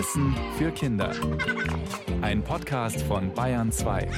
[0.00, 1.14] Wissen für Kinder.
[2.22, 4.08] Ein Podcast von Bayern 2.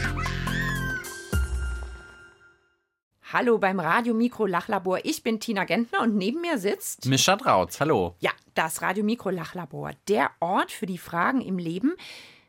[3.33, 5.01] Hallo beim Radio Mikro Lachlabor.
[5.03, 8.15] Ich bin Tina Gentner und neben mir sitzt Mischa Drautz, hallo.
[8.21, 11.96] ja, das Radio Mikro Lachlabor, der Ort für die Fragen im Leben,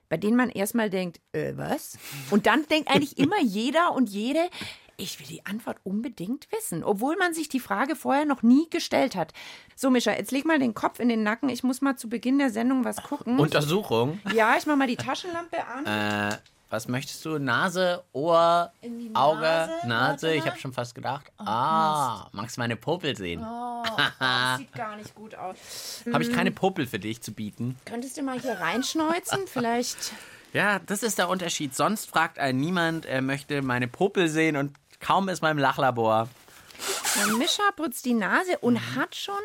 [0.09, 1.97] bei denen man erstmal denkt, äh, was?
[2.29, 4.47] Und dann denkt eigentlich immer jeder und jede,
[5.03, 9.15] ich will die Antwort unbedingt wissen, obwohl man sich die Frage vorher noch nie gestellt
[9.15, 9.33] hat.
[9.75, 11.49] So, Mischa, jetzt leg mal den Kopf in den Nacken.
[11.49, 13.37] Ich muss mal zu Beginn der Sendung was gucken.
[13.39, 14.19] Untersuchung.
[14.33, 15.85] ja, ich mach mal die Taschenlampe an.
[16.31, 16.37] Äh,
[16.69, 17.37] was möchtest du?
[17.37, 19.87] Nase, Ohr, die Auge, Nase?
[19.87, 20.33] Nase?
[20.33, 21.31] Ich habe schon fast gedacht.
[21.37, 23.45] ah, magst du meine Popel sehen?
[23.45, 23.83] Oh,
[24.19, 26.03] das sieht gar nicht gut aus.
[26.11, 27.77] Habe ich keine Popel für dich zu bieten?
[27.85, 29.39] Könntest du mal hier reinschneuzen?
[29.47, 30.13] Vielleicht.
[30.53, 31.75] Ja, das ist der Unterschied.
[31.75, 34.71] Sonst fragt einen niemand, er möchte meine Popel sehen und
[35.03, 36.29] kaum ist man im Lachlabor.
[37.15, 39.35] Der Mischa putzt die Nase und hat schon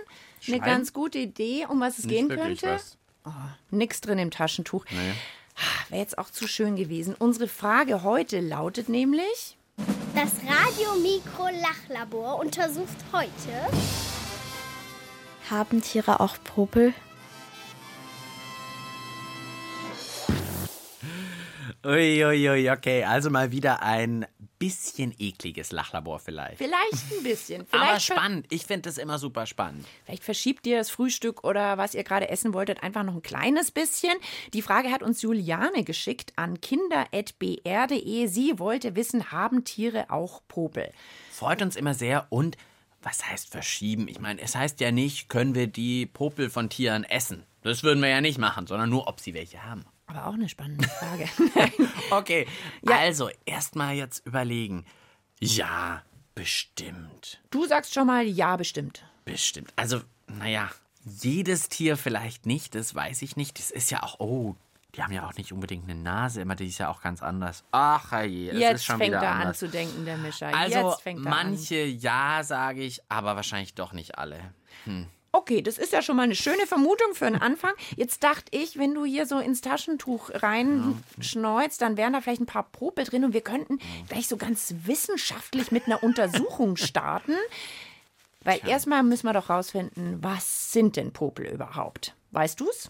[0.46, 2.76] eine ganz gute Idee, um was es gehen wirklich könnte.
[2.76, 2.96] was.
[3.70, 4.84] Nix drin im Taschentuch.
[4.90, 5.12] Nee.
[5.90, 7.14] Wäre jetzt auch zu schön gewesen.
[7.18, 9.58] Unsere Frage heute lautet nämlich:
[10.14, 13.28] Das Radio Mikro Lachlabor untersucht heute.
[15.50, 16.94] Haben Tiere auch Popel?
[21.84, 23.04] Uiuiui, okay.
[23.04, 24.26] Also mal wieder ein
[24.58, 26.58] bisschen ekliges Lachlabor vielleicht.
[26.58, 27.60] Vielleicht ein bisschen.
[27.70, 28.46] Aber Vielleicht, ver- spannend.
[28.50, 29.86] Ich finde das immer super spannend.
[30.04, 33.70] vielleicht verschiebt ihr das Frühstück oder was ihr gerade essen wolltet einfach noch ein kleines
[33.70, 34.12] bisschen.
[34.54, 38.26] Die Frage hat uns Juliane geschickt an kinder.br.de.
[38.26, 40.90] Sie wollte wissen, haben Tiere auch Popel?
[41.30, 42.56] Freut uns immer sehr und
[43.02, 44.08] was heißt verschieben?
[44.08, 47.44] Ich meine, es heißt ja nicht, können wir die Popel von Tieren essen.
[47.62, 49.84] Das würden wir ja nicht machen, sondern nur, ob sie welche haben.
[50.08, 51.28] Aber auch eine spannende Frage.
[52.10, 52.46] Okay,
[52.82, 52.98] Ja.
[52.98, 54.84] also erstmal jetzt überlegen.
[55.40, 56.02] Ja,
[56.34, 57.40] bestimmt.
[57.50, 59.04] du sagst schon mal ja, bestimmt.
[59.24, 59.72] Bestimmt.
[59.76, 60.70] Also, naja,
[61.04, 63.58] jedes Tier vielleicht nicht, das weiß ich nicht.
[63.58, 64.56] Das ist ja auch, oh,
[64.94, 67.62] die haben ja auch nicht unbedingt eine Nase immer, die ist ja auch ganz anders.
[67.72, 70.48] Ach, je, es ist Jetzt schon fängt wieder er an zu denken, der Mischer.
[70.48, 74.52] Also, Jetzt fängt manche ja, sage ich, aber wahrscheinlich doch nicht alle.
[74.86, 75.06] an.
[75.30, 77.72] Okay, das ist ja schon mal eine schöne Vermutung für einen Anfang.
[77.96, 82.46] Jetzt dachte ich, wenn du hier so ins Taschentuch reinschneuzt, dann wären da vielleicht ein
[82.46, 83.78] paar Popel drin und wir könnten
[84.08, 87.34] gleich so ganz wissenschaftlich mit einer Untersuchung starten.
[88.42, 92.14] Weil erstmal müssen wir doch rausfinden, was sind denn Popel überhaupt?
[92.30, 92.88] Weißt du's?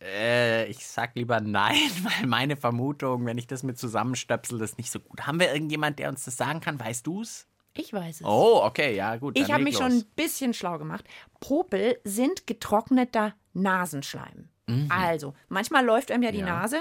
[0.00, 4.78] Äh, ich sag lieber nein, weil meine Vermutung, wenn ich das mit zusammenstöpsel, das ist
[4.78, 5.26] nicht so gut.
[5.26, 6.80] Haben wir irgendjemand, der uns das sagen kann?
[6.80, 7.46] Weißt du's?
[7.74, 8.26] Ich weiß es.
[8.26, 9.38] Oh, okay, ja, gut.
[9.38, 9.82] Ich habe mich los.
[9.82, 11.04] schon ein bisschen schlau gemacht.
[11.40, 14.48] Popel sind getrockneter Nasenschleim.
[14.88, 16.46] Also, manchmal läuft einem ja die Mhm.
[16.46, 16.60] Ja.
[16.60, 16.78] Nase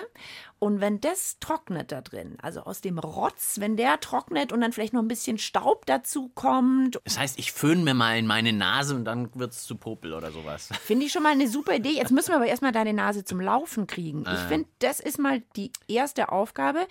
[0.59, 4.71] und wenn das trocknet da drin, also aus dem Rotz, wenn der trocknet und dann
[4.71, 8.53] vielleicht noch ein bisschen Staub dazu kommt, Das heißt, ich föhne mir mal in meine
[8.53, 10.69] Nase und dann wird's zu Popel oder sowas.
[10.85, 11.89] finde ich schon mal eine super Idee.
[11.95, 14.25] Jetzt müssen wir aber erstmal deine Nase zum Laufen kriegen.
[14.25, 14.35] Ah.
[14.35, 16.87] Ich finde, das ist mal die erste Aufgabe.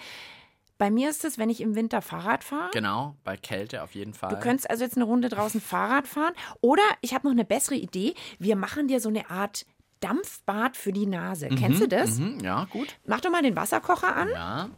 [0.81, 2.71] Bei mir ist es, wenn ich im Winter Fahrrad fahre.
[2.73, 4.31] Genau, bei Kälte auf jeden Fall.
[4.31, 6.33] Du könntest also jetzt eine Runde draußen Fahrrad fahren.
[6.63, 8.15] Oder ich habe noch eine bessere Idee.
[8.39, 9.67] Wir machen dir so eine Art
[10.01, 11.49] Dampfbad für die Nase.
[11.51, 12.19] Kennst du das?
[12.19, 12.97] Mhm, ja, gut.
[13.05, 14.31] Mach doch mal den Wasserkocher an.
[14.31, 14.71] Ja,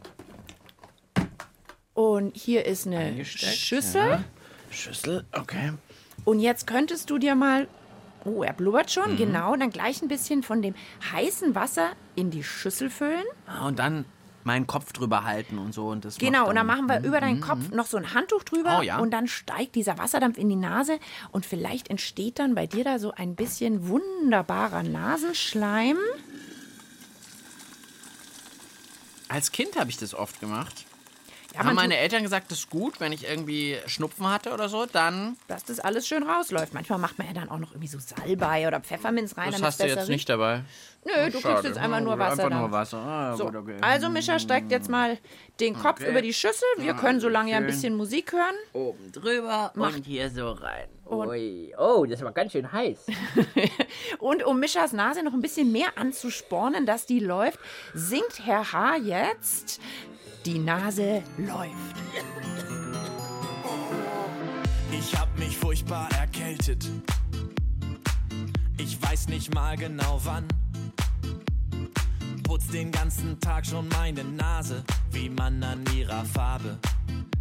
[1.95, 4.01] Und hier ist eine Schüssel.
[4.09, 4.25] ja.
[4.71, 5.73] Schüssel, okay.
[6.25, 7.69] Und jetzt könntest du dir mal.
[8.25, 8.91] Oh, er blubbert Mhm.
[8.91, 9.55] schon, genau.
[9.57, 10.75] Dann gleich ein bisschen von dem
[11.13, 13.25] heißen Wasser in die Schüssel füllen.
[13.47, 14.05] Ah, Und dann
[14.45, 15.89] meinen Kopf drüber halten und so.
[15.89, 18.43] Und das Genau, und dann machen wir über deinen Mhm, Kopf noch so ein Handtuch
[18.45, 18.99] drüber Oh, ja.
[18.99, 20.99] und dann steigt dieser Wasserdampf in die Nase
[21.31, 25.97] und vielleicht entsteht dann bei dir da so ein bisschen wunderbarer Nasenschleim.
[29.29, 30.85] Als Kind habe ich das oft gemacht.
[31.55, 34.87] Ja, Haben meine Eltern gesagt, das ist gut, wenn ich irgendwie Schnupfen hatte oder so,
[34.87, 35.37] dann.
[35.49, 36.73] dass das alles schön rausläuft.
[36.75, 39.81] Manchmal macht man ja dann auch noch irgendwie so Salbei oder Pfefferminz rein, Das hast
[39.81, 40.09] du jetzt riecht.
[40.09, 40.63] nicht dabei.
[41.05, 42.99] Nö, du kriegst jetzt einfach nur Wasser Einfach nur Wasser.
[42.99, 43.77] Ah, So, gut, okay.
[43.81, 45.19] also Mischa steigt jetzt mal
[45.61, 46.11] den Kopf Okay.
[46.11, 46.69] über die Schüssel.
[46.79, 48.55] Wir können so lange ja ein bisschen Musik hören.
[48.73, 50.89] Oben drüber Mach- und hier so rein.
[51.11, 51.75] Ui.
[51.77, 53.05] Oh, das war ganz schön heiß.
[54.19, 57.59] Und um Mischas Nase noch ein bisschen mehr anzuspornen, dass die läuft,
[57.93, 58.97] singt Herr H.
[58.97, 59.81] jetzt
[60.45, 61.73] Die Nase läuft.
[64.91, 66.91] Ich hab mich furchtbar erkältet.
[68.77, 70.49] Ich weiß nicht mal genau wann.
[72.43, 76.77] Putz den ganzen Tag schon meine Nase, wie man an ihrer Farbe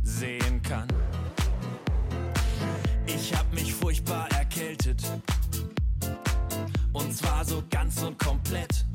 [0.04, 0.88] sehen kann.
[3.08, 5.02] Ich hab mich furchtbar erkältet.
[6.94, 8.86] Und zwar so ganz und komplett.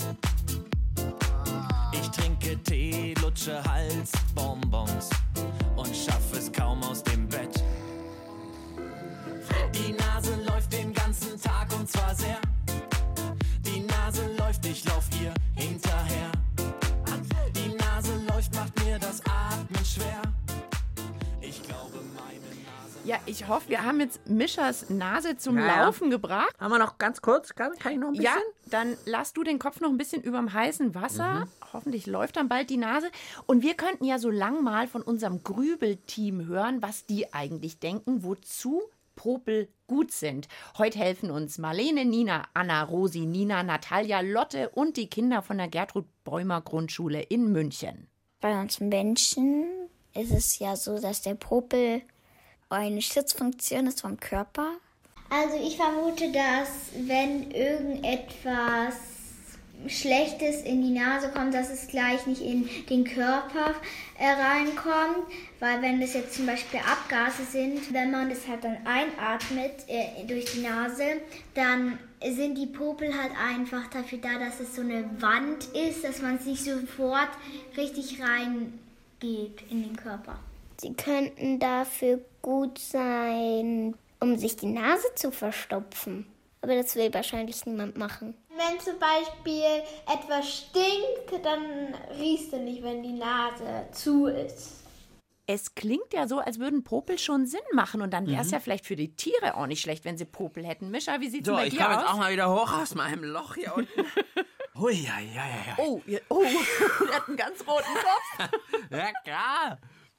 [2.00, 5.10] Ich trinke Tee, lutsche Halsbonbons
[5.76, 7.62] und schaffe es kaum aus dem Bett.
[9.74, 12.40] Die Nase läuft den ganzen Tag und zwar sehr.
[13.64, 16.32] Die Nase läuft, ich lauf ihr hinterher.
[17.54, 20.22] Die Nase läuft, macht mir das Atmen schwer.
[23.06, 25.84] Ja, ich hoffe, wir haben jetzt Mischas Nase zum Ja, ja.
[25.84, 26.52] Laufen gebracht.
[26.58, 27.54] Haben wir noch ganz kurz?
[27.54, 28.24] Kann, kann ich noch ein bisschen?
[28.24, 31.44] Ja, dann lass du den Kopf noch ein bisschen überm heißen Wasser.
[31.44, 31.48] Mhm.
[31.72, 33.08] Hoffentlich läuft dann bald die Nase.
[33.46, 38.24] Und wir könnten ja so lang mal von unserem Grübelteam hören, was die eigentlich denken,
[38.24, 38.82] wozu
[39.14, 40.48] Popel gut sind.
[40.76, 45.68] Heute helfen uns Marlene, Nina, Anna, Rosi, Nina, Natalia, Lotte und die Kinder von der
[45.68, 48.08] Gertrud Bäumer Grundschule in München.
[48.40, 49.64] Bei uns Menschen
[50.12, 52.02] ist es ja so, dass der Popel
[52.68, 54.72] eine Schutzfunktion ist vom Körper.
[55.28, 58.94] Also ich vermute, dass wenn irgendetwas
[59.88, 63.74] Schlechtes in die Nase kommt, dass es gleich nicht in den Körper
[64.18, 65.26] äh, reinkommt,
[65.60, 70.24] weil wenn das jetzt zum Beispiel Abgase sind, wenn man das halt dann einatmet äh,
[70.26, 71.20] durch die Nase,
[71.54, 76.22] dann sind die Popel halt einfach dafür da, dass es so eine Wand ist, dass
[76.22, 77.30] man es nicht sofort
[77.76, 80.38] richtig reingeht in den Körper.
[80.78, 86.26] Sie könnten dafür gut sein, um sich die Nase zu verstopfen.
[86.62, 88.34] Aber das will wahrscheinlich niemand machen.
[88.50, 94.74] Wenn zum Beispiel etwas stinkt, dann riechst du nicht, wenn die Nase zu ist.
[95.48, 98.00] Es klingt ja so, als würden Popel schon Sinn machen.
[98.00, 98.42] Und dann wäre Mhm.
[98.42, 100.90] es ja vielleicht für die Tiere auch nicht schlecht, wenn sie Popel hätten.
[100.92, 102.02] Mischa, wie sieht's So, denn bei ich dir komme aus?
[102.02, 104.04] jetzt auch mal wieder hoch aus meinem Loch hier unten.
[104.78, 105.74] Hui, ja, ja, ja, ja.
[105.78, 106.42] Oh, ihr- oh,
[107.10, 108.50] er hat einen ganz roten Kopf.
[108.90, 109.78] Ja, klar.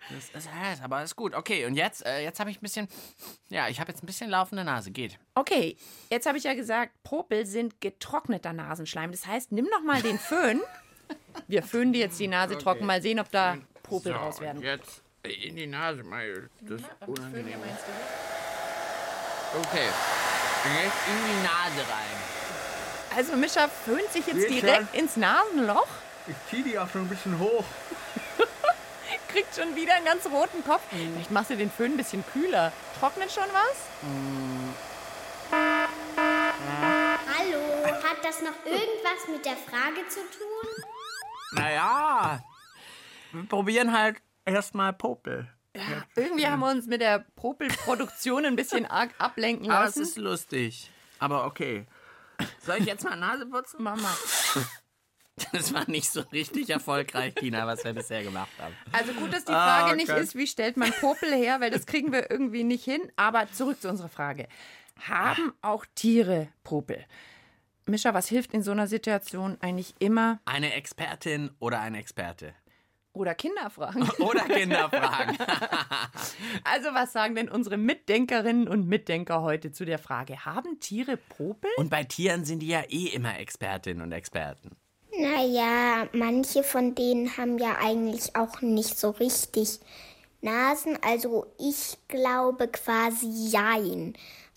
[0.09, 1.35] Das ist heiß, aber ist gut.
[1.35, 2.87] Okay, und jetzt, äh, jetzt habe ich ein bisschen,
[3.49, 4.91] ja, ich habe jetzt ein bisschen laufende Nase.
[4.91, 5.19] Geht.
[5.35, 5.77] Okay,
[6.09, 9.11] jetzt habe ich ja gesagt, Popel sind getrockneter Nasenschleim.
[9.11, 10.61] Das heißt, nimm noch mal den Föhn.
[11.47, 12.85] Wir föhnen dir jetzt die Nase trocken.
[12.85, 14.61] Mal sehen, ob da Popel raus werden.
[14.61, 16.49] Jetzt in die Nase mal.
[16.61, 17.59] Das ist unangenehm.
[19.59, 19.87] Okay.
[20.65, 22.37] Und jetzt in die Nase rein.
[23.15, 25.87] Also Mischa föhnt sich jetzt direkt ins Nasenloch,
[26.27, 27.63] Ich ziehe die auch schon ein bisschen hoch.
[29.27, 30.81] Kriegt schon wieder einen ganz roten Kopf.
[30.89, 32.71] Vielleicht machst du den Föhn ein bisschen kühler.
[32.99, 33.77] Trocknet schon was?
[37.37, 40.83] Hallo, hat das noch irgendwas mit der Frage zu tun?
[41.53, 42.43] Naja,
[43.31, 45.47] wir probieren halt erstmal Popel.
[46.15, 50.01] Irgendwie haben wir uns mit der Popelproduktion ein bisschen arg ablenken Aber es lassen.
[50.01, 50.91] ist lustig.
[51.19, 51.85] Aber okay.
[52.65, 53.83] Soll ich jetzt mal Nase putzen?
[53.83, 54.09] Mama.
[55.51, 58.73] Das war nicht so richtig erfolgreich, Tina, was wir bisher gemacht haben.
[58.91, 60.21] Also gut, dass die Frage nicht okay.
[60.21, 63.01] ist, wie stellt man Popel her, weil das kriegen wir irgendwie nicht hin.
[63.15, 64.47] Aber zurück zu unserer Frage.
[65.07, 67.05] Haben auch Tiere Popel?
[67.85, 70.39] Mischa, was hilft in so einer Situation eigentlich immer?
[70.45, 72.53] Eine Expertin oder ein Experte?
[73.13, 74.07] Oder Kinder fragen.
[74.19, 75.37] Oder Kinder fragen.
[76.63, 80.45] Also was sagen denn unsere Mitdenkerinnen und Mitdenker heute zu der Frage?
[80.45, 81.71] Haben Tiere Popel?
[81.77, 84.75] Und bei Tieren sind die ja eh immer Expertinnen und Experten.
[85.19, 89.79] Naja, manche von denen haben ja eigentlich auch nicht so richtig
[90.41, 90.97] Nasen.
[91.01, 94.13] Also ich glaube quasi jein.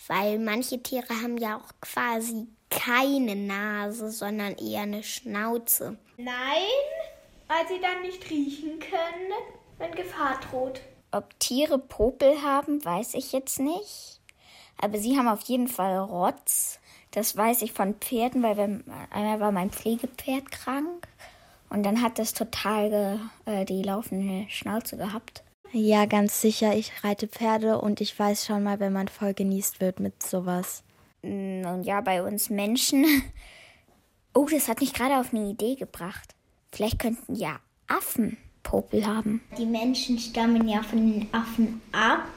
[0.06, 5.96] Weil manche Tiere haben ja auch quasi keine Nase, sondern eher eine Schnauze.
[6.16, 6.68] Nein,
[7.48, 9.32] weil sie dann nicht riechen können,
[9.78, 10.80] wenn Gefahr droht.
[11.10, 14.20] Ob Tiere Popel haben, weiß ich jetzt nicht.
[14.80, 16.79] Aber sie haben auf jeden Fall Rotz.
[17.12, 21.08] Das weiß ich von Pferden, weil wenn, einmal war mein Pflegepferd krank
[21.68, 25.42] und dann hat es total ge, äh, die laufende Schnauze gehabt.
[25.72, 26.74] Ja, ganz sicher.
[26.74, 30.82] Ich reite Pferde und ich weiß schon mal, wenn man voll genießt wird mit sowas.
[31.22, 33.04] Und ja, bei uns Menschen.
[34.32, 36.36] Oh, das hat mich gerade auf eine Idee gebracht.
[36.70, 39.40] Vielleicht könnten ja Affen Popel haben.
[39.58, 42.28] Die Menschen stammen ja von den Affen ab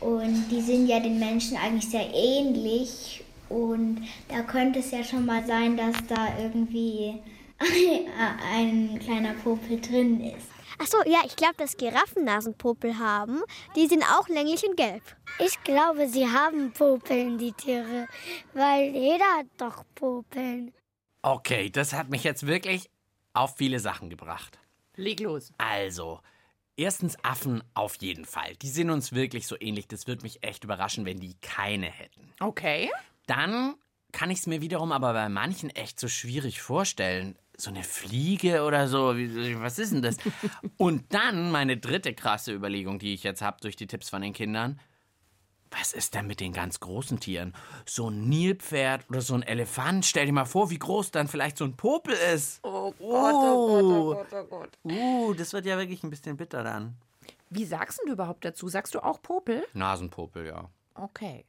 [0.00, 5.26] und die sind ja den Menschen eigentlich sehr ähnlich und da könnte es ja schon
[5.26, 7.20] mal sein, dass da irgendwie
[8.54, 10.48] ein kleiner Popel drin ist.
[10.78, 13.42] Ach so, ja, ich glaube, dass Giraffen Nasenpopel haben.
[13.76, 15.02] Die sind auch länglich und gelb.
[15.38, 18.08] Ich glaube, sie haben Popeln, die Tiere.
[18.52, 20.72] Weil jeder hat doch Popeln.
[21.22, 22.90] Okay, das hat mich jetzt wirklich
[23.32, 24.58] auf viele Sachen gebracht.
[24.96, 25.52] Leg los.
[25.56, 26.20] Also,
[26.76, 28.56] erstens Affen auf jeden Fall.
[28.56, 29.86] Die sind uns wirklich so ähnlich.
[29.86, 32.32] Das würde mich echt überraschen, wenn die keine hätten.
[32.40, 32.90] Okay.
[33.26, 33.74] Dann
[34.12, 37.36] kann ich es mir wiederum aber bei manchen echt so schwierig vorstellen.
[37.56, 40.16] So eine Fliege oder so, was ist denn das?
[40.76, 44.32] Und dann meine dritte krasse Überlegung, die ich jetzt habe durch die Tipps von den
[44.32, 44.80] Kindern.
[45.70, 47.54] Was ist denn mit den ganz großen Tieren?
[47.86, 50.04] So ein Nilpferd oder so ein Elefant.
[50.04, 52.60] Stell dir mal vor, wie groß dann vielleicht so ein Popel ist.
[52.62, 54.78] Oh Gott, oh Gott, oh Gott, oh Gott.
[54.84, 56.96] Uh, das wird ja wirklich ein bisschen bitter dann.
[57.48, 58.68] Wie sagst denn du überhaupt dazu?
[58.68, 59.66] Sagst du auch Popel?
[59.72, 60.68] Nasenpopel, ja.
[60.94, 61.46] Okay.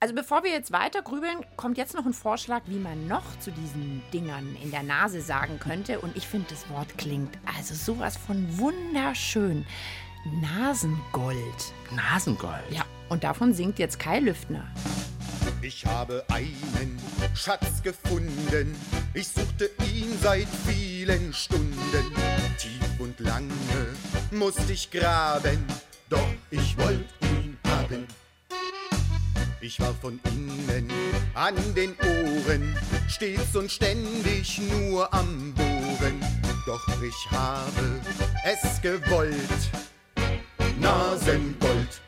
[0.00, 3.50] Also bevor wir jetzt weiter grübeln, kommt jetzt noch ein Vorschlag, wie man noch zu
[3.50, 6.00] diesen Dingern in der Nase sagen könnte.
[6.00, 9.66] Und ich finde, das Wort klingt also sowas von wunderschön.
[10.40, 11.36] Nasengold.
[11.90, 12.70] Nasengold.
[12.70, 14.66] Ja, und davon singt jetzt Kai Lüftner.
[15.60, 16.98] Ich habe einen
[17.34, 18.74] Schatz gefunden.
[19.14, 21.74] Ich suchte ihn seit vielen Stunden.
[22.58, 23.52] Tief und lange
[24.30, 25.64] musste ich graben,
[26.08, 28.06] doch ich wollte ihn haben.
[29.66, 30.90] Ich war von innen
[31.32, 32.76] an den Ohren,
[33.08, 36.20] stets und ständig nur am Bohren.
[36.66, 38.02] Doch ich habe
[38.44, 39.70] es gewollt.
[40.78, 42.02] Nasengold.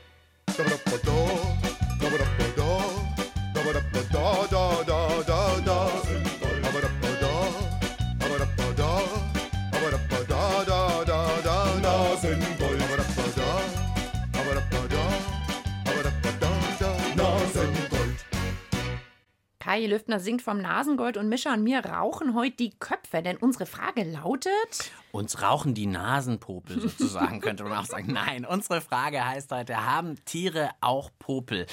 [19.76, 23.66] Kai Lüftner singt vom Nasengold und Mischa und mir rauchen heute die Köpfe, denn unsere
[23.66, 28.10] Frage lautet: Uns rauchen die Nasenpopel sozusagen, könnte man auch sagen.
[28.10, 31.66] Nein, unsere Frage heißt heute: Haben Tiere auch Popel?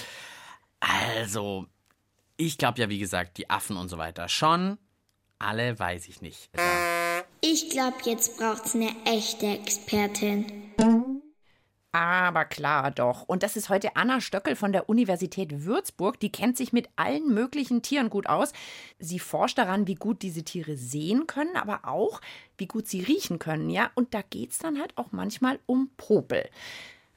[0.82, 1.68] Also,
[2.36, 4.78] ich glaube ja, wie gesagt, die Affen und so weiter schon.
[5.40, 6.50] Alle weiß ich nicht.
[7.40, 11.13] Ich glaube, jetzt braucht's eine echte Expertin.
[11.96, 13.22] Aber klar doch.
[13.22, 16.20] Und das ist heute Anna Stöckel von der Universität Würzburg.
[16.20, 18.52] Die kennt sich mit allen möglichen Tieren gut aus.
[18.98, 22.20] Sie forscht daran, wie gut diese Tiere sehen können, aber auch,
[22.58, 23.70] wie gut sie riechen können.
[23.70, 26.50] Ja, und da geht es dann halt auch manchmal um Popel.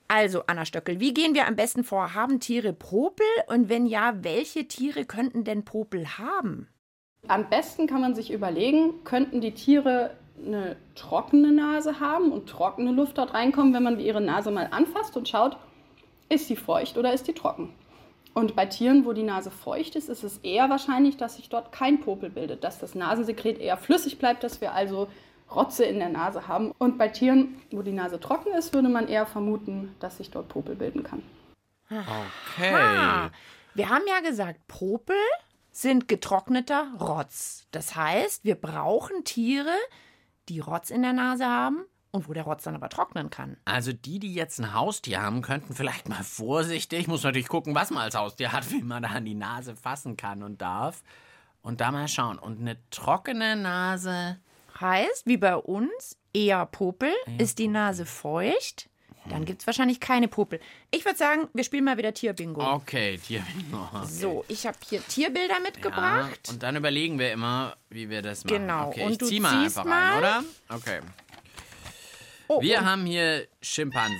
[0.08, 2.12] Also, Anna Stöckel, wie gehen wir am besten vor?
[2.12, 3.26] Haben Tiere Popel?
[3.46, 6.68] Und wenn ja, welche Tiere könnten denn Popel haben?
[7.28, 10.14] Am besten kann man sich überlegen, könnten die Tiere
[10.44, 15.16] eine trockene Nase haben und trockene Luft dort reinkommen, wenn man ihre Nase mal anfasst
[15.16, 15.56] und schaut,
[16.28, 17.72] ist sie feucht oder ist die trocken.
[18.34, 21.72] Und bei Tieren, wo die Nase feucht ist, ist es eher wahrscheinlich, dass sich dort
[21.72, 25.08] kein Popel bildet, dass das Nasensekret eher flüssig bleibt, dass wir also
[25.54, 26.72] Rotze in der Nase haben.
[26.78, 30.48] Und bei Tieren, wo die Nase trocken ist, würde man eher vermuten, dass sich dort
[30.48, 31.22] Popel bilden kann.
[31.88, 32.74] Okay.
[32.74, 33.30] Ah,
[33.74, 35.16] wir haben ja gesagt, Popel
[35.70, 37.66] sind getrockneter Rotz.
[37.70, 39.76] Das heißt, wir brauchen Tiere,
[40.48, 43.56] die Rotz in der Nase haben und wo der Rotz dann aber trocknen kann.
[43.64, 47.90] Also die, die jetzt ein Haustier haben, könnten vielleicht mal vorsichtig, muss natürlich gucken, was
[47.90, 51.02] man als Haustier hat, wie man da an die Nase fassen kann und darf.
[51.62, 52.38] Und da mal schauen.
[52.38, 54.38] Und eine trockene Nase.
[54.80, 57.12] Heißt, wie bei uns, eher Popel.
[57.38, 58.88] Ist die Nase feucht,
[59.28, 60.60] dann gibt es wahrscheinlich keine Popel.
[60.90, 62.62] Ich würde sagen, wir spielen mal wieder Tierbingo.
[62.74, 63.88] Okay, Tierbingo.
[63.94, 64.06] Okay.
[64.06, 66.48] So, ich habe hier Tierbilder Ja, mitgebracht.
[66.48, 68.56] und dann überlegen wir immer, wie wir das machen.
[68.58, 70.12] Genau, Okay, und ich du zieh mal einfach mal.
[70.12, 70.44] ein, oder?
[70.68, 71.00] Okay.
[72.48, 74.18] Oh, Wir und- haben hier Schimpansen.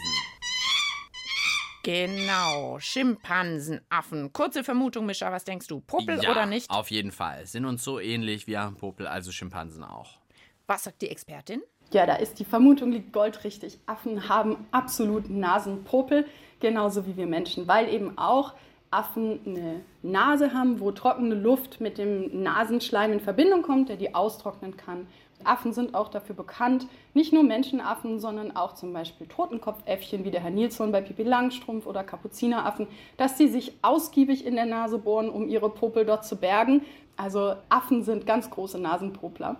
[1.82, 4.32] Genau, Schimpansen, Affen.
[4.32, 5.80] Kurze Vermutung, Mischa, was denkst du?
[5.80, 6.68] Popel ja, oder nicht?
[6.68, 7.46] Auf jeden Fall.
[7.46, 10.18] Sind uns so ähnlich, wir haben Popel, also Schimpansen auch.
[10.66, 11.62] Was sagt die Expertin?
[11.93, 13.78] Ja, da ist die Vermutung liegt goldrichtig.
[13.87, 16.26] Affen haben absolut Nasenpopel,
[16.61, 18.55] genauso wie wir Menschen, weil eben auch
[18.90, 24.14] Affen eine Nase haben, wo trockene Luft mit dem Nasenschleim in Verbindung kommt, der die
[24.14, 25.07] austrocknen kann.
[25.45, 30.40] Affen sind auch dafür bekannt, nicht nur Menschenaffen, sondern auch zum Beispiel Totenkopfäffchen wie der
[30.40, 35.28] Herr Nilsson bei Pippi Langstrumpf oder Kapuzineraffen, dass sie sich ausgiebig in der Nase bohren,
[35.28, 36.83] um ihre Popel dort zu bergen.
[37.16, 39.57] Also Affen sind ganz große Nasenpopler.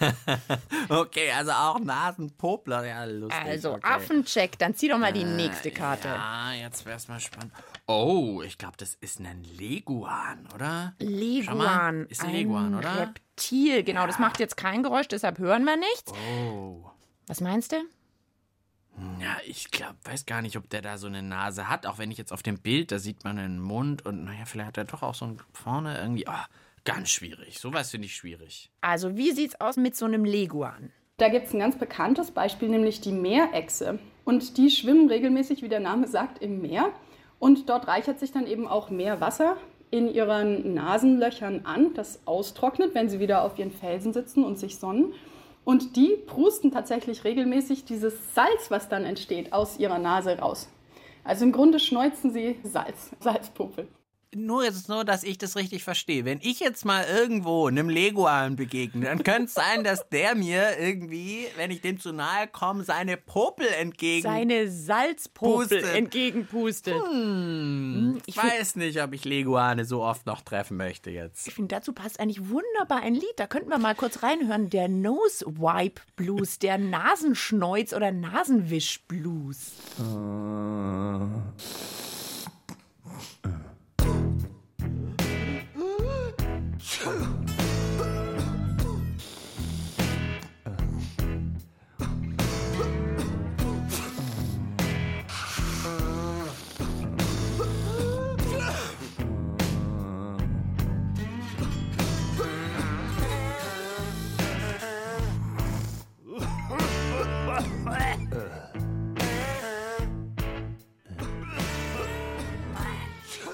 [0.88, 3.40] Okay, also auch Nasenpopler, ja, lustig.
[3.44, 3.86] Also okay.
[3.86, 6.08] Affencheck, dann zieh doch mal die Äh, nächste Karte.
[6.08, 7.52] Ja, jetzt wär's mal spannend.
[7.86, 10.94] Oh, ich glaube, das ist ein Leguan, oder?
[10.98, 12.06] Leguan.
[12.06, 13.00] Ist ein Leguan, oder?
[13.00, 14.06] Reptil, genau.
[14.06, 16.12] Das macht jetzt kein Geräusch, deshalb hören wir nichts.
[16.12, 16.90] Oh.
[17.26, 17.76] Was meinst du?
[19.20, 21.86] Ja, ich glaube, weiß gar nicht, ob der da so eine Nase hat.
[21.86, 24.68] Auch wenn ich jetzt auf dem Bild, da sieht man einen Mund und naja, vielleicht
[24.68, 26.26] hat er doch auch so ein vorne irgendwie.
[26.26, 26.46] Ah,
[26.84, 27.58] ganz schwierig.
[27.58, 28.70] Sowas finde ich schwierig.
[28.80, 30.92] Also, wie sieht's aus mit so einem Leguan?
[31.16, 33.98] Da gibt es ein ganz bekanntes Beispiel, nämlich die Meerechse.
[34.24, 36.90] Und die schwimmen regelmäßig, wie der Name sagt, im Meer.
[37.38, 39.56] Und dort reichert sich dann eben auch Meerwasser
[39.90, 44.78] in ihren Nasenlöchern an, das austrocknet, wenn sie wieder auf ihren Felsen sitzen und sich
[44.78, 45.12] sonnen.
[45.64, 50.68] Und die prusten tatsächlich regelmäßig dieses Salz, was dann entsteht, aus ihrer Nase raus.
[51.24, 53.88] Also im Grunde schneuzen sie Salz, Salzpupel.
[54.34, 56.24] Nur jetzt nur, dass ich das richtig verstehe.
[56.24, 60.78] Wenn ich jetzt mal irgendwo einem Leguan begegne, dann könnte es sein, dass der mir
[60.78, 64.22] irgendwie, wenn ich dem zu nahe komme, seine Popel entgegen.
[64.22, 65.96] Seine Salzpopel Pustet.
[65.96, 66.94] entgegenpustet.
[66.94, 71.48] Hm, ich ich weiß nicht, ob ich Leguane so oft noch treffen möchte jetzt.
[71.48, 73.34] Ich finde, dazu passt eigentlich wunderbar ein Lied.
[73.36, 74.70] Da könnten wir mal kurz reinhören.
[74.70, 79.72] Der Nose Wipe Blues, der Nasenschneuz- oder Nasenwisch Blues.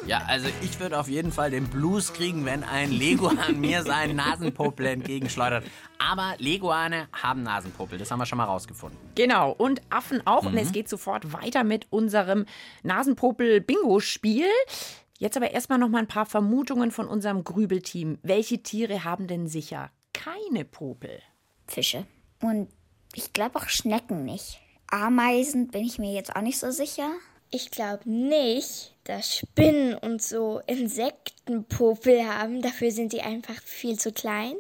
[0.06, 4.16] Ja, also ich würde auf jeden Fall den Blues kriegen, wenn ein Leguan mir seinen
[4.16, 5.64] Nasenpopel entgegenschleudert.
[5.98, 8.96] Aber Leguane haben Nasenpopel, das haben wir schon mal rausgefunden.
[9.16, 10.44] Genau, und Affen auch.
[10.46, 10.58] Und Mhm.
[10.58, 12.46] es geht sofort weiter mit unserem
[12.84, 14.46] Nasenpopel-Bingo-Spiel.
[15.18, 18.18] Jetzt aber erstmal noch mal ein paar Vermutungen von unserem Grübelteam.
[18.22, 21.20] Welche Tiere haben denn sicher keine Popel?
[21.66, 22.06] Fische.
[22.42, 22.68] Und
[23.14, 24.60] ich glaube auch Schnecken nicht.
[24.88, 27.10] Ameisen bin ich mir jetzt auch nicht so sicher.
[27.50, 32.62] Ich glaube nicht, dass Spinnen und so Insektenpopel haben.
[32.62, 34.54] Dafür sind sie einfach viel zu klein.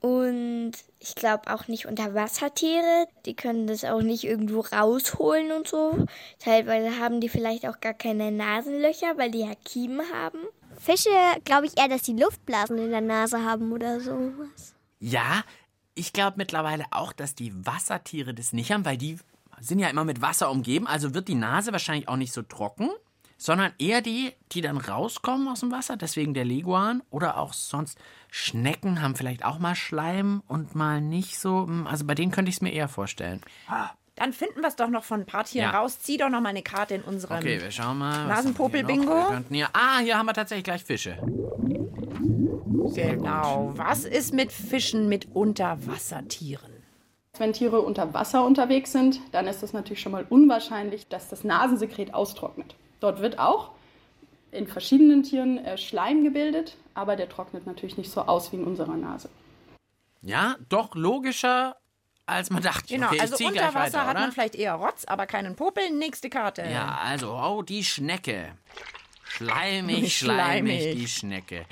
[0.00, 3.06] Und ich glaube auch nicht Unterwassertiere.
[3.24, 6.06] Die können das auch nicht irgendwo rausholen und so.
[6.38, 10.38] Teilweise haben die vielleicht auch gar keine Nasenlöcher, weil die ja Kiemen haben.
[10.78, 11.10] Fische
[11.44, 14.74] glaube ich eher, dass die Luftblasen in der Nase haben oder sowas.
[15.00, 15.42] Ja,
[15.94, 19.18] ich glaube mittlerweile auch, dass die Wassertiere das nicht haben, weil die
[19.60, 20.86] sind ja immer mit Wasser umgeben.
[20.86, 22.90] Also wird die Nase wahrscheinlich auch nicht so trocken,
[23.38, 25.96] sondern eher die, die dann rauskommen aus dem Wasser.
[25.96, 27.98] Deswegen der Leguan oder auch sonst
[28.30, 31.66] Schnecken haben vielleicht auch mal Schleim und mal nicht so.
[31.66, 33.40] hm, Also bei denen könnte ich es mir eher vorstellen.
[34.14, 35.78] Dann finden wir es doch noch von ein paar Tieren Ja.
[35.78, 35.98] raus.
[36.00, 38.26] Zieh doch noch mal eine Karte in unserem Okay, wir schauen mal.
[38.26, 39.12] Nasenpopel-Bingo.
[39.74, 41.18] Ah, hier haben wir tatsächlich gleich Fische.
[42.94, 43.72] Genau.
[43.76, 46.72] Was ist mit Fischen mit Unterwassertieren?
[47.38, 51.44] Wenn Tiere unter Wasser unterwegs sind, dann ist es natürlich schon mal unwahrscheinlich, dass das
[51.44, 52.74] Nasensekret austrocknet.
[53.06, 53.70] Dort wird auch
[54.50, 58.64] in verschiedenen Tieren äh, Schleim gebildet, aber der trocknet natürlich nicht so aus wie in
[58.64, 59.28] unserer Nase.
[60.22, 61.76] Ja, doch logischer,
[62.26, 62.92] als man dachte.
[62.92, 65.88] Genau, okay, also unter Wasser weiter, hat man vielleicht eher Rotz, aber keinen Popel.
[65.92, 66.62] Nächste Karte.
[66.62, 68.58] Ja, also, oh, die Schnecke.
[69.22, 70.96] Schleimig, schleimig, Schleimig.
[70.96, 71.66] die Schnecke.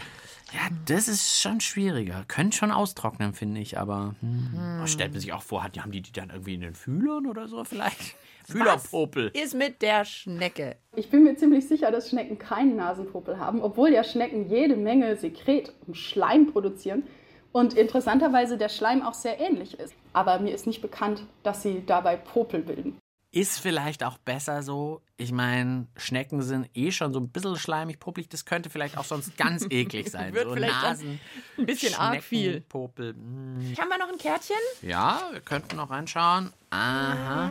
[0.55, 2.25] Ja, das ist schon schwieriger.
[2.29, 4.81] Könnte schon austrocknen, finde ich, aber hm.
[4.83, 7.27] Oh, stellt man sich auch vor, hat- haben die die dann irgendwie in den Fühlern
[7.27, 8.15] oder so vielleicht?
[8.47, 9.31] Fühlerpopel.
[9.35, 10.77] Ist mit der Schnecke.
[10.95, 15.17] Ich bin mir ziemlich sicher, dass Schnecken keinen Nasenpopel haben, obwohl ja Schnecken jede Menge
[15.17, 17.05] Sekret und Schleim produzieren
[17.53, 19.95] und interessanterweise der Schleim auch sehr ähnlich ist.
[20.13, 22.99] Aber mir ist nicht bekannt, dass sie dabei Popel bilden.
[23.35, 25.03] Ist vielleicht auch besser so.
[25.17, 28.29] Ich meine, Schnecken sind eh schon so ein bisschen schleimig, popelig.
[28.29, 30.33] Das könnte vielleicht auch sonst ganz eklig sein.
[30.35, 31.21] Wird so vielleicht Nasen,
[31.59, 32.61] ein bisschen arg viel.
[32.61, 33.15] Popel.
[33.15, 33.75] hm.
[33.77, 34.55] Haben wir noch ein Kärtchen?
[34.83, 36.53] Ja, wir könnten noch reinschauen.
[36.71, 37.51] Aha.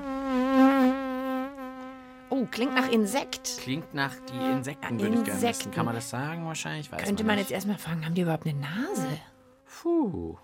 [2.30, 3.58] Oh, klingt nach Insekt.
[3.60, 5.48] Klingt nach die Insekten, würde ich gerne wissen.
[5.48, 5.72] Insekten.
[5.72, 6.90] Kann man das sagen wahrscheinlich?
[6.94, 9.20] Weiß Könnte man man jetzt erstmal fragen, haben die überhaupt eine Nase?
[9.66, 10.38] Puh.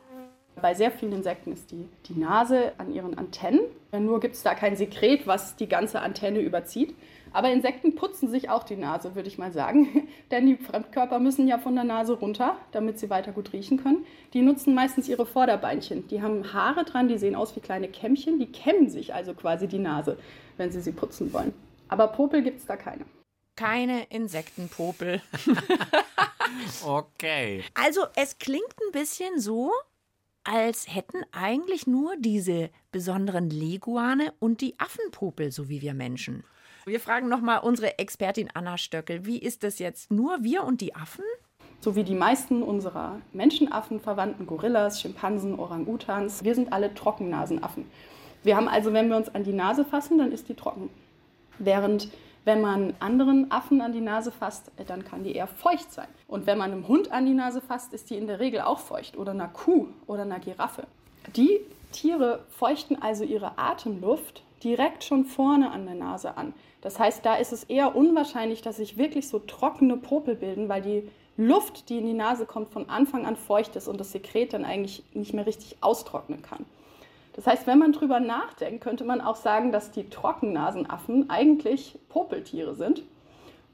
[0.59, 3.61] Bei sehr vielen Insekten ist die, die Nase an ihren Antennen.
[3.91, 6.95] Nur gibt es da kein Sekret, was die ganze Antenne überzieht.
[7.31, 10.07] Aber Insekten putzen sich auch die Nase, würde ich mal sagen.
[10.31, 14.05] Denn die Fremdkörper müssen ja von der Nase runter, damit sie weiter gut riechen können.
[14.33, 16.07] Die nutzen meistens ihre Vorderbeinchen.
[16.07, 18.39] Die haben Haare dran, die sehen aus wie kleine Kämmchen.
[18.39, 20.17] Die kämmen sich also quasi die Nase,
[20.57, 21.53] wenn sie sie putzen wollen.
[21.87, 23.05] Aber Popel gibt es da keine.
[23.55, 25.21] Keine Insektenpopel.
[26.83, 27.63] Okay.
[27.73, 29.71] Also, es klingt ein bisschen so,
[30.43, 36.43] als hätten eigentlich nur diese besonderen Leguane und die Affenpopel, so wie wir Menschen.
[36.85, 39.25] Wir fragen nochmal unsere Expertin Anna Stöckel.
[39.25, 40.11] Wie ist das jetzt?
[40.11, 41.25] Nur wir und die Affen?
[41.81, 46.43] So wie die meisten unserer Menschenaffen verwandten Gorillas, Schimpansen, Orang-Utans.
[46.43, 47.85] Wir sind alle Trockennasenaffen.
[48.43, 50.89] Wir haben also, wenn wir uns an die Nase fassen, dann ist die trocken.
[51.57, 52.09] Während
[52.49, 56.07] wenn man anderen Affen an die Nase fasst, äh, dann kann die eher feucht sein.
[56.27, 58.79] Und wenn man einem Hund an die Nase fasst, ist die in der Regel auch
[58.79, 59.17] feucht.
[59.17, 60.87] Oder einer Kuh oder einer Giraffe.
[61.35, 61.59] Die
[61.91, 66.55] Tiere feuchten also ihre Atemluft direkt schon vorne an der Nase an.
[66.81, 70.81] Das heißt, da ist es eher unwahrscheinlich, dass sich wirklich so trockene Popel bilden, weil
[70.81, 71.07] die
[71.37, 74.65] Luft, die in die Nase kommt, von Anfang an feucht ist und das Sekret dann
[74.65, 76.65] eigentlich nicht mehr richtig austrocknen kann.
[77.39, 82.75] Das heißt, wenn man drüber nachdenkt, könnte man auch sagen, dass die Trockennasenaffen eigentlich Popeltiere
[82.75, 83.01] sind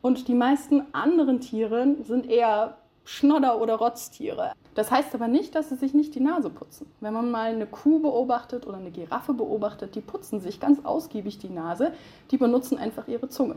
[0.03, 4.51] und die meisten anderen Tiere sind eher Schnodder- oder Rotztiere.
[4.75, 6.85] Das heißt aber nicht, dass sie sich nicht die Nase putzen.
[6.99, 11.39] Wenn man mal eine Kuh beobachtet oder eine Giraffe beobachtet, die putzen sich ganz ausgiebig
[11.39, 11.91] die Nase,
[12.29, 13.55] die benutzen einfach ihre Zunge.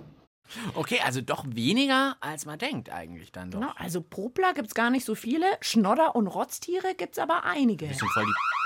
[0.75, 3.61] Okay, also doch weniger, als man denkt eigentlich dann doch.
[3.61, 5.44] Genau, also Popler gibt es gar nicht so viele.
[5.61, 7.88] Schnodder- und Rotztiere gibt es aber einige.
[7.88, 8.58] Bisschen voll die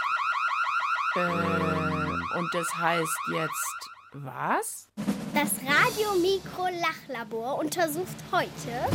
[1.15, 4.89] Äh, und das heißt jetzt was?
[5.35, 8.87] Das Radiomikro-Lachlabor untersucht heute.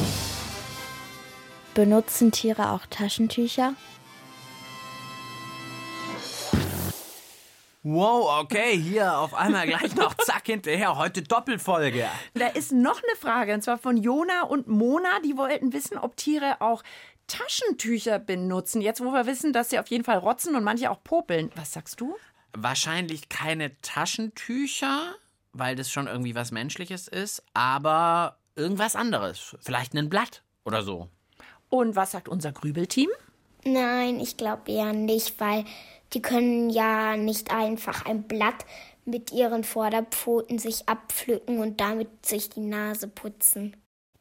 [1.73, 3.73] Benutzen Tiere auch Taschentücher?
[7.84, 10.97] Wow, okay, hier auf einmal gleich noch zack hinterher.
[10.97, 12.06] Heute Doppelfolge.
[12.34, 15.19] Da ist noch eine Frage, und zwar von Jona und Mona.
[15.23, 16.84] Die wollten wissen, ob Tiere auch
[17.27, 18.81] Taschentücher benutzen.
[18.81, 21.51] Jetzt, wo wir wissen, dass sie auf jeden Fall rotzen und manche auch popeln.
[21.55, 22.15] Was sagst du?
[22.53, 25.15] Wahrscheinlich keine Taschentücher,
[25.53, 29.55] weil das schon irgendwie was Menschliches ist, aber irgendwas anderes.
[29.61, 31.09] Vielleicht ein Blatt oder so.
[31.69, 33.09] Und was sagt unser Grübelteam?
[33.65, 35.65] Nein, ich glaube eher nicht, weil
[36.13, 38.65] die können ja nicht einfach ein Blatt
[39.05, 43.75] mit ihren Vorderpfoten sich abpflücken und damit sich die Nase putzen.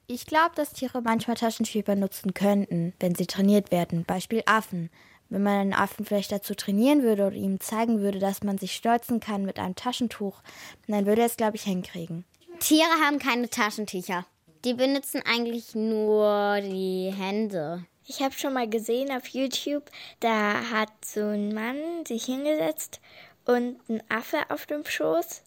[0.09, 4.05] Ich glaube, dass Tiere manchmal Taschentücher benutzen könnten, wenn sie trainiert werden.
[4.05, 4.89] Beispiel Affen.
[5.29, 8.77] Wenn man einen Affen vielleicht dazu trainieren würde oder ihm zeigen würde, dass man sich
[8.77, 10.41] stolzen kann mit einem Taschentuch,
[10.87, 12.25] dann würde er es, glaube ich, hinkriegen.
[12.61, 14.25] Tiere haben keine Taschentücher.
[14.65, 17.85] Die benutzen eigentlich nur die Hände.
[18.07, 19.91] Ich habe schon mal gesehen auf YouTube,
[20.21, 23.01] da hat so ein Mann sich hingesetzt
[23.45, 25.43] und ein Affe auf dem Schoß.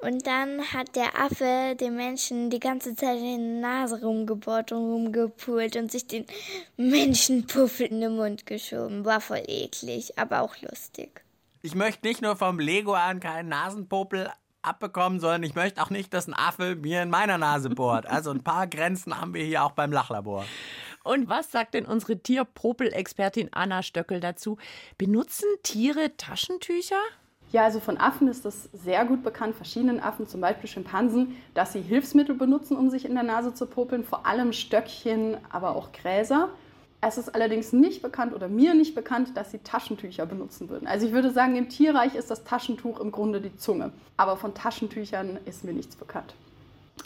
[0.00, 4.78] Und dann hat der Affe dem Menschen die ganze Zeit in die Nase rumgebohrt und
[4.78, 6.24] rumgepult und sich den
[6.76, 9.04] Menschenpuffel in den Mund geschoben.
[9.04, 11.24] War voll eklig, aber auch lustig.
[11.62, 14.30] Ich möchte nicht nur vom Leguan keinen Nasenpopel
[14.62, 18.06] abbekommen, sondern ich möchte auch nicht, dass ein Affe mir in meiner Nase bohrt.
[18.06, 20.44] Also ein paar Grenzen haben wir hier auch beim Lachlabor.
[21.02, 24.58] Und was sagt denn unsere Tierpropel-Expertin Anna Stöckel dazu?
[24.96, 27.00] Benutzen Tiere Taschentücher?
[27.50, 31.72] Ja, also von Affen ist das sehr gut bekannt, verschiedenen Affen, zum Beispiel Schimpansen, dass
[31.72, 35.92] sie Hilfsmittel benutzen, um sich in der Nase zu popeln, vor allem Stöckchen, aber auch
[35.92, 36.50] Gräser.
[37.00, 40.86] Es ist allerdings nicht bekannt oder mir nicht bekannt, dass sie Taschentücher benutzen würden.
[40.86, 43.92] Also ich würde sagen, im Tierreich ist das Taschentuch im Grunde die Zunge.
[44.16, 46.34] Aber von Taschentüchern ist mir nichts bekannt.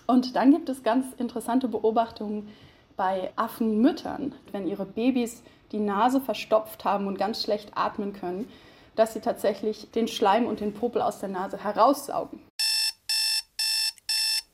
[0.07, 2.49] Und dann gibt es ganz interessante Beobachtungen
[2.97, 8.49] bei Affenmüttern, wenn ihre Babys die Nase verstopft haben und ganz schlecht atmen können,
[8.97, 12.41] dass sie tatsächlich den Schleim und den Popel aus der Nase heraussaugen.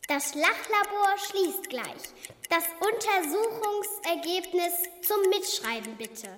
[0.09, 2.14] Das Lachlabor schließt gleich.
[2.48, 4.72] Das Untersuchungsergebnis
[5.03, 6.29] zum Mitschreiben bitte.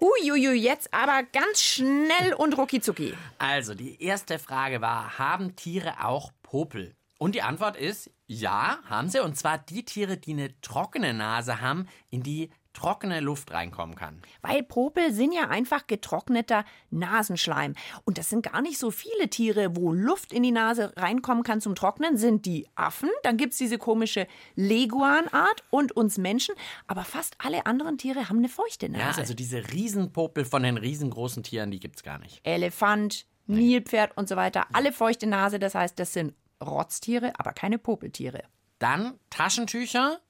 [0.00, 3.14] Huiuiui, jetzt aber ganz schnell und ruckizucki.
[3.38, 6.96] Also, die erste Frage war, haben Tiere auch Popel?
[7.18, 9.22] Und die Antwort ist, ja, haben sie.
[9.22, 14.20] Und zwar die Tiere, die eine trockene Nase haben, in die trockene Luft reinkommen kann.
[14.42, 17.74] Weil Popel sind ja einfach getrockneter Nasenschleim.
[18.04, 21.62] Und das sind gar nicht so viele Tiere, wo Luft in die Nase reinkommen kann
[21.62, 23.08] zum Trocknen, sind die Affen.
[23.22, 26.54] Dann gibt es diese komische Leguanart und uns Menschen.
[26.86, 29.02] Aber fast alle anderen Tiere haben eine feuchte Nase.
[29.02, 32.40] Ja, also diese Riesenpopel von den riesengroßen Tieren, die gibt es gar nicht.
[32.42, 34.66] Elefant, Nilpferd und so weiter.
[34.74, 38.42] Alle feuchte Nase, das heißt, das sind Rotztiere, aber keine Popeltiere.
[38.78, 40.20] Dann Taschentücher.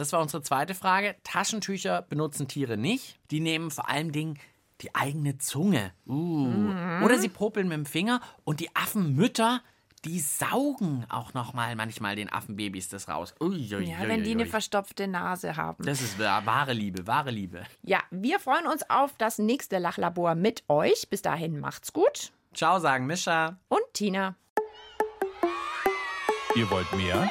[0.00, 1.14] Das war unsere zweite Frage.
[1.24, 3.20] Taschentücher benutzen Tiere nicht.
[3.30, 4.38] Die nehmen vor allem Dingen
[4.80, 5.92] die eigene Zunge.
[6.06, 6.46] Uh.
[6.46, 7.02] Mhm.
[7.04, 8.22] Oder sie popeln mit dem Finger.
[8.44, 9.60] Und die Affenmütter,
[10.06, 13.34] die saugen auch noch mal manchmal den Affenbabys das raus.
[13.40, 13.90] Uiuiui.
[13.90, 15.84] Ja, wenn die eine verstopfte Nase haben.
[15.84, 17.64] Das ist wahre Liebe, wahre Liebe.
[17.82, 21.10] Ja, wir freuen uns auf das nächste Lachlabor mit euch.
[21.10, 22.32] Bis dahin macht's gut.
[22.54, 23.58] Ciao, sagen Mischa.
[23.68, 24.34] Und Tina.
[26.54, 27.30] Ihr wollt mehr?